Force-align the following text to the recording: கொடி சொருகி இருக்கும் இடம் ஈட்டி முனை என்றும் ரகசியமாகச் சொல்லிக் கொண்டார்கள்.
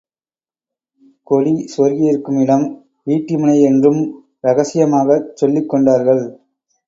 கொடி 1.27 1.51
சொருகி 1.73 2.05
இருக்கும் 2.07 2.39
இடம் 2.39 2.65
ஈட்டி 3.07 3.35
முனை 3.37 3.57
என்றும் 3.61 4.01
ரகசியமாகச் 4.43 5.29
சொல்லிக் 5.35 5.69
கொண்டார்கள். 5.69 6.23